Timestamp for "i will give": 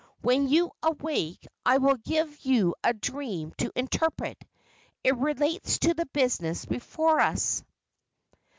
1.63-2.39